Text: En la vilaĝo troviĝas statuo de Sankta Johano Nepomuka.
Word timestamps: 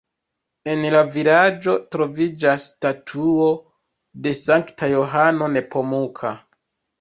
En 0.71 0.85
la 0.93 1.01
vilaĝo 1.15 1.75
troviĝas 1.95 2.65
statuo 2.69 3.51
de 4.25 4.35
Sankta 4.41 4.91
Johano 4.95 5.51
Nepomuka. 5.59 6.35